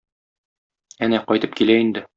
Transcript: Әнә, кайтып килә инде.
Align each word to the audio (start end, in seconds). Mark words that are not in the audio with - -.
Әнә, 1.09 1.23
кайтып 1.29 1.59
килә 1.61 1.79
инде. 1.85 2.07